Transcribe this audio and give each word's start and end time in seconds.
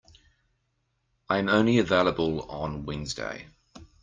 I 1.29 1.37
am 1.37 1.47
only 1.47 1.77
available 1.77 2.49
on 2.49 2.85
Wednesday. 2.87 3.45